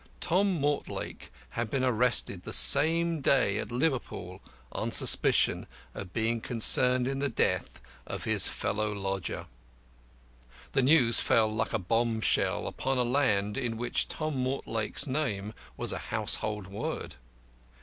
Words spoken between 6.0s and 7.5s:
being concerned in the